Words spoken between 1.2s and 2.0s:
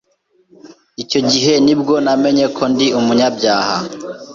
gihe nibwo